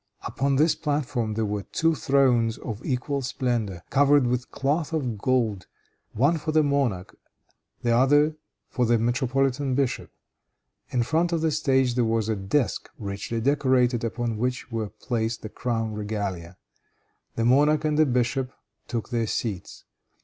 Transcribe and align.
Upon 0.23 0.55
this 0.55 0.73
platform 0.73 1.35
there 1.35 1.45
were 1.45 1.61
two 1.61 1.93
thrones 1.93 2.57
of 2.57 2.83
equal 2.83 3.21
splendor, 3.21 3.83
covered 3.91 4.25
with 4.25 4.49
cloth 4.49 4.93
of 4.93 5.19
gold, 5.19 5.67
one 6.13 6.39
for 6.39 6.51
the 6.51 6.63
monarch, 6.63 7.15
the 7.83 7.95
other 7.95 8.35
for 8.67 8.87
the 8.87 8.97
metropolitan 8.97 9.75
bishop. 9.75 10.09
In 10.89 11.03
front 11.03 11.31
of 11.31 11.41
the 11.41 11.51
stage 11.51 11.93
there 11.93 12.03
was 12.03 12.29
a 12.29 12.35
desk, 12.35 12.89
richly 12.97 13.39
decorated, 13.39 14.03
upon 14.03 14.37
which 14.37 14.71
were 14.71 14.89
placed 14.89 15.43
the 15.43 15.49
crown 15.49 15.93
regalia. 15.93 16.57
The 17.35 17.45
monarch 17.45 17.85
and 17.85 17.99
the 17.99 18.07
bishop 18.07 18.51
took 18.87 19.09
their 19.09 19.27
seats. 19.27 19.83